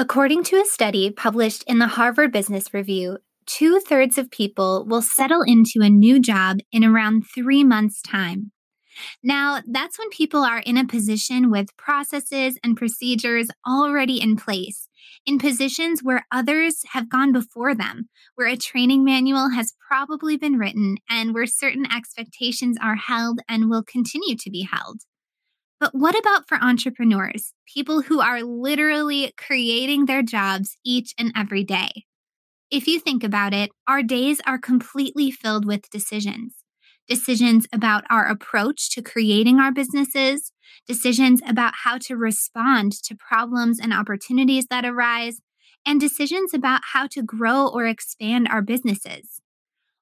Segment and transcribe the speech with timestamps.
[0.00, 5.02] According to a study published in the Harvard Business Review, two thirds of people will
[5.02, 8.52] settle into a new job in around three months' time.
[9.24, 14.88] Now, that's when people are in a position with processes and procedures already in place,
[15.26, 20.58] in positions where others have gone before them, where a training manual has probably been
[20.58, 25.00] written, and where certain expectations are held and will continue to be held.
[25.80, 31.62] But what about for entrepreneurs, people who are literally creating their jobs each and every
[31.62, 32.04] day?
[32.70, 36.56] If you think about it, our days are completely filled with decisions.
[37.08, 40.52] Decisions about our approach to creating our businesses,
[40.86, 45.40] decisions about how to respond to problems and opportunities that arise,
[45.86, 49.40] and decisions about how to grow or expand our businesses.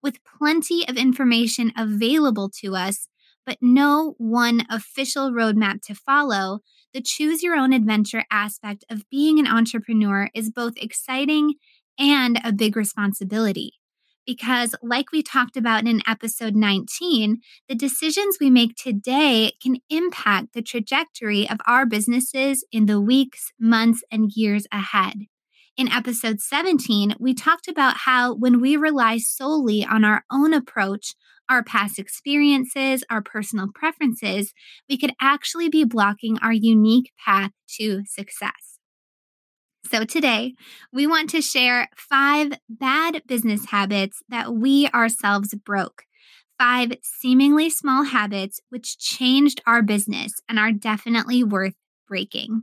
[0.00, 3.08] With plenty of information available to us,
[3.46, 6.60] but no one official roadmap to follow,
[6.92, 11.54] the choose your own adventure aspect of being an entrepreneur is both exciting
[11.98, 13.74] and a big responsibility.
[14.24, 20.52] Because, like we talked about in episode 19, the decisions we make today can impact
[20.54, 25.26] the trajectory of our businesses in the weeks, months, and years ahead.
[25.76, 31.14] In episode 17, we talked about how when we rely solely on our own approach,
[31.48, 34.52] our past experiences, our personal preferences,
[34.88, 38.78] we could actually be blocking our unique path to success.
[39.90, 40.54] So, today
[40.92, 46.04] we want to share five bad business habits that we ourselves broke.
[46.58, 51.74] Five seemingly small habits which changed our business and are definitely worth
[52.08, 52.62] breaking.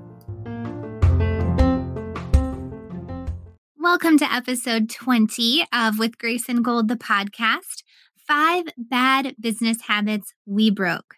[3.81, 7.81] Welcome to episode 20 of With Grace and Gold, the podcast
[8.27, 11.15] Five Bad Business Habits We Broke.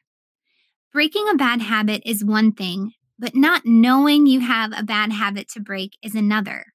[0.94, 5.50] Breaking a bad habit is one thing, but not knowing you have a bad habit
[5.50, 6.68] to break is another.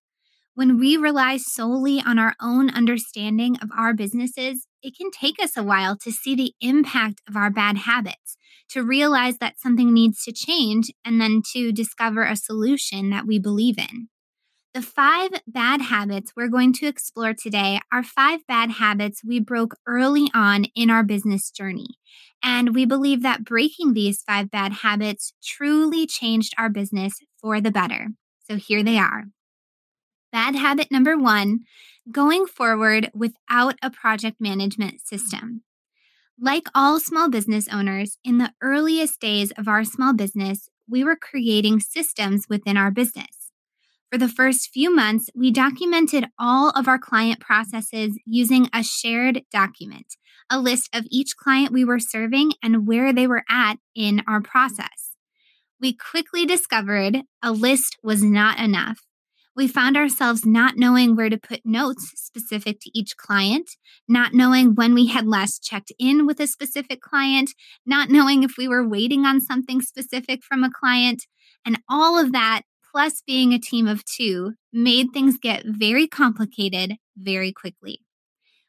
[0.54, 5.56] When we rely solely on our own understanding of our businesses, it can take us
[5.56, 8.36] a while to see the impact of our bad habits,
[8.68, 13.38] to realize that something needs to change, and then to discover a solution that we
[13.38, 14.10] believe in.
[14.78, 19.74] The five bad habits we're going to explore today are five bad habits we broke
[19.88, 21.98] early on in our business journey.
[22.44, 27.72] And we believe that breaking these five bad habits truly changed our business for the
[27.72, 28.10] better.
[28.48, 29.24] So here they are.
[30.30, 31.62] Bad habit number one
[32.12, 35.64] going forward without a project management system.
[36.40, 41.16] Like all small business owners, in the earliest days of our small business, we were
[41.16, 43.37] creating systems within our business.
[44.10, 49.42] For the first few months, we documented all of our client processes using a shared
[49.52, 50.16] document,
[50.50, 54.40] a list of each client we were serving and where they were at in our
[54.40, 55.14] process.
[55.78, 59.00] We quickly discovered a list was not enough.
[59.54, 63.68] We found ourselves not knowing where to put notes specific to each client,
[64.08, 67.50] not knowing when we had last checked in with a specific client,
[67.84, 71.24] not knowing if we were waiting on something specific from a client.
[71.66, 76.96] And all of that plus being a team of two made things get very complicated
[77.16, 78.00] very quickly.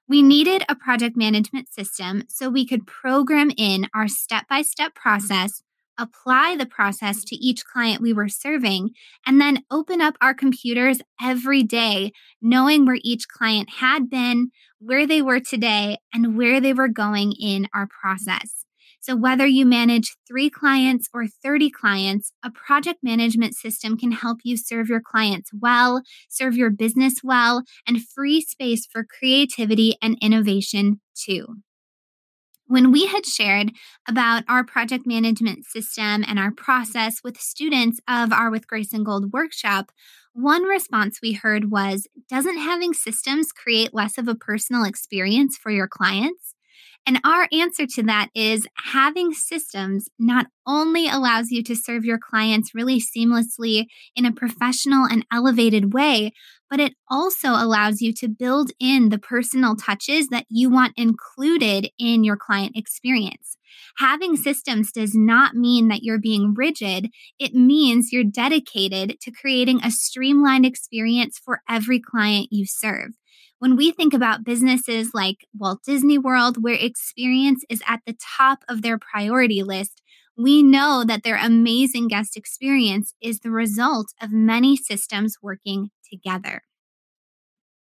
[0.08, 4.96] We needed a project management system so we could program in our step by step
[4.96, 5.62] process,
[6.00, 8.90] apply the process to each client we were serving,
[9.26, 14.50] and then open up our computers every day, knowing where each client had been,
[14.80, 18.66] where they were today, and where they were going in our process.
[19.02, 24.40] So, whether you manage three clients or 30 clients, a project management system can help
[24.44, 30.18] you serve your clients well, serve your business well, and free space for creativity and
[30.22, 31.58] innovation too.
[32.70, 33.72] When we had shared
[34.08, 39.04] about our project management system and our process with students of our With Grace and
[39.04, 39.92] Gold workshop,
[40.34, 45.72] one response we heard was Doesn't having systems create less of a personal experience for
[45.72, 46.54] your clients?
[47.10, 52.20] And our answer to that is having systems not only allows you to serve your
[52.20, 56.34] clients really seamlessly in a professional and elevated way,
[56.70, 61.90] but it also allows you to build in the personal touches that you want included
[61.98, 63.58] in your client experience.
[63.98, 67.10] Having systems does not mean that you're being rigid.
[67.40, 73.19] It means you're dedicated to creating a streamlined experience for every client you serve.
[73.60, 78.64] When we think about businesses like Walt Disney World, where experience is at the top
[78.70, 80.02] of their priority list,
[80.38, 86.62] we know that their amazing guest experience is the result of many systems working together.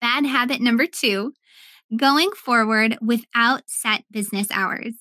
[0.00, 1.32] Bad habit number two
[1.96, 4.94] going forward without set business hours.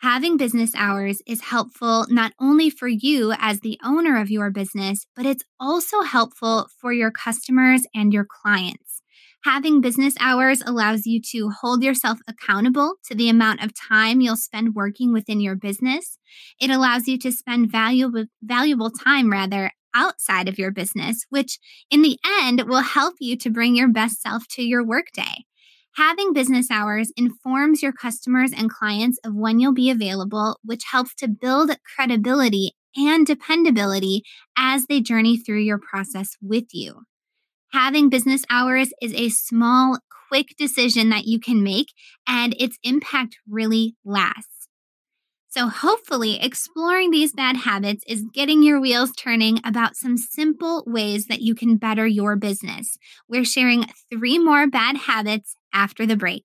[0.00, 5.06] Having business hours is helpful not only for you as the owner of your business,
[5.14, 8.93] but it's also helpful for your customers and your clients.
[9.44, 14.36] Having business hours allows you to hold yourself accountable to the amount of time you'll
[14.36, 16.16] spend working within your business.
[16.58, 21.58] It allows you to spend valuable valuable time rather outside of your business, which
[21.90, 25.44] in the end will help you to bring your best self to your workday.
[25.96, 31.14] Having business hours informs your customers and clients of when you'll be available, which helps
[31.16, 34.22] to build credibility and dependability
[34.56, 37.02] as they journey through your process with you.
[37.74, 39.98] Having business hours is a small,
[40.28, 41.88] quick decision that you can make,
[42.24, 44.68] and its impact really lasts.
[45.48, 51.26] So, hopefully, exploring these bad habits is getting your wheels turning about some simple ways
[51.26, 52.96] that you can better your business.
[53.28, 56.44] We're sharing three more bad habits after the break.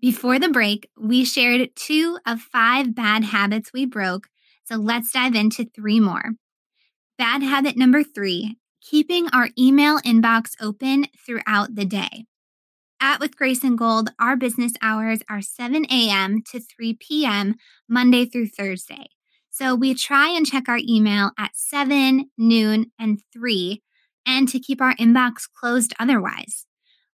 [0.00, 4.28] Before the break, we shared two of five bad habits we broke,
[4.64, 6.32] so let's dive into three more.
[7.18, 12.24] Bad habit number three keeping our email inbox open throughout the day.
[13.00, 16.42] At With Grace and Gold, our business hours are 7 a.m.
[16.50, 17.56] to 3 p.m.,
[17.88, 19.06] Monday through Thursday.
[19.50, 23.82] So we try and check our email at 7, noon, and 3,
[24.26, 26.66] and to keep our inbox closed otherwise.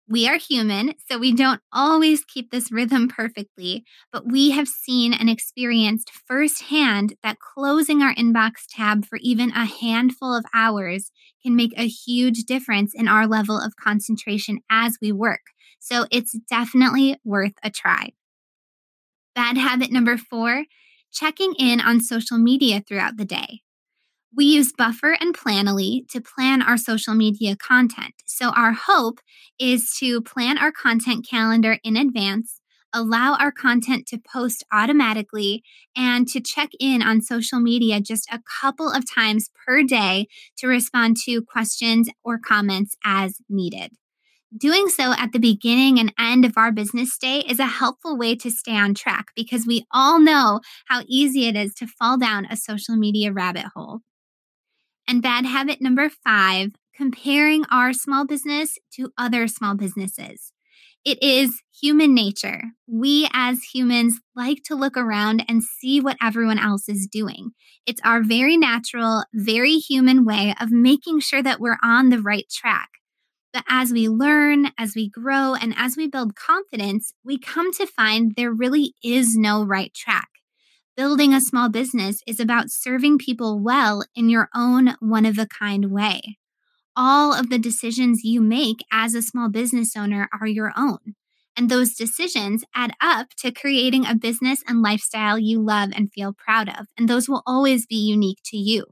[0.07, 5.13] We are human, so we don't always keep this rhythm perfectly, but we have seen
[5.13, 11.11] and experienced firsthand that closing our inbox tab for even a handful of hours
[11.41, 15.41] can make a huge difference in our level of concentration as we work.
[15.79, 18.11] So it's definitely worth a try.
[19.35, 20.65] Bad habit number four
[21.11, 23.61] checking in on social media throughout the day.
[24.35, 28.13] We use Buffer and Planoly to plan our social media content.
[28.25, 29.19] So, our hope
[29.59, 32.59] is to plan our content calendar in advance,
[32.93, 35.63] allow our content to post automatically,
[35.95, 40.27] and to check in on social media just a couple of times per day
[40.57, 43.91] to respond to questions or comments as needed.
[44.57, 48.35] Doing so at the beginning and end of our business day is a helpful way
[48.37, 52.45] to stay on track because we all know how easy it is to fall down
[52.45, 54.01] a social media rabbit hole.
[55.07, 60.51] And bad habit number five comparing our small business to other small businesses.
[61.03, 62.63] It is human nature.
[62.87, 67.51] We as humans like to look around and see what everyone else is doing.
[67.85, 72.49] It's our very natural, very human way of making sure that we're on the right
[72.49, 72.89] track.
[73.53, 77.85] But as we learn, as we grow, and as we build confidence, we come to
[77.85, 80.29] find there really is no right track.
[80.97, 85.45] Building a small business is about serving people well in your own one of a
[85.45, 86.37] kind way.
[86.95, 91.15] All of the decisions you make as a small business owner are your own.
[91.57, 96.31] And those decisions add up to creating a business and lifestyle you love and feel
[96.31, 96.87] proud of.
[96.97, 98.85] And those will always be unique to you.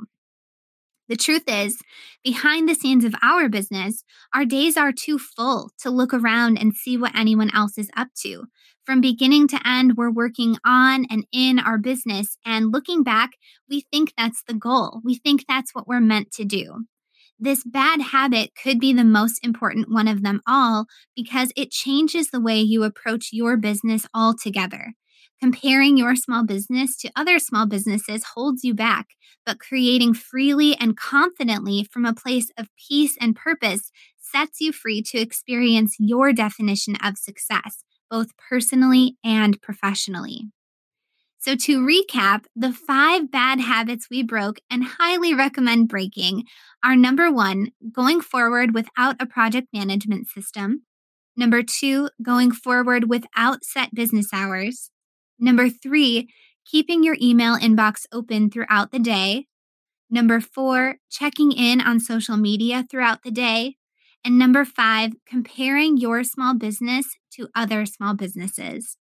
[1.09, 1.77] The truth is,
[2.23, 6.73] behind the scenes of our business, our days are too full to look around and
[6.73, 8.45] see what anyone else is up to.
[8.85, 12.37] From beginning to end, we're working on and in our business.
[12.45, 13.31] And looking back,
[13.69, 15.01] we think that's the goal.
[15.03, 16.85] We think that's what we're meant to do.
[17.39, 22.29] This bad habit could be the most important one of them all because it changes
[22.29, 24.93] the way you approach your business altogether.
[25.41, 29.07] Comparing your small business to other small businesses holds you back,
[29.45, 35.01] but creating freely and confidently from a place of peace and purpose sets you free
[35.01, 40.47] to experience your definition of success, both personally and professionally.
[41.39, 46.45] So, to recap, the five bad habits we broke and highly recommend breaking
[46.83, 50.83] are number one, going forward without a project management system.
[51.35, 54.89] Number two, going forward without set business hours.
[55.43, 56.29] Number three,
[56.65, 59.47] keeping your email inbox open throughout the day.
[60.09, 63.75] Number four, checking in on social media throughout the day.
[64.23, 68.95] And number five, comparing your small business to other small businesses.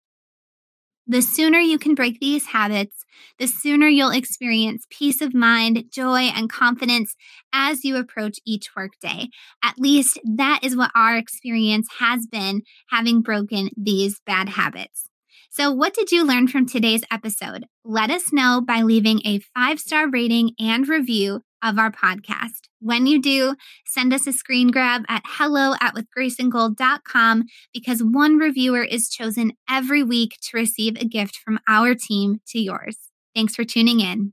[1.09, 3.05] The sooner you can break these habits,
[3.41, 7.17] the sooner you'll experience peace of mind, joy, and confidence
[7.53, 9.31] as you approach each workday.
[9.65, 15.08] At least that is what our experience has been having broken these bad habits.
[15.51, 17.67] So, what did you learn from today's episode?
[17.85, 22.69] Let us know by leaving a five star rating and review of our podcast.
[22.81, 28.83] When you do, send us a screen grab at hello at withgraceandgold.com because one reviewer
[28.83, 32.97] is chosen every week to receive a gift from our team to yours.
[33.35, 34.33] Thanks for tuning in.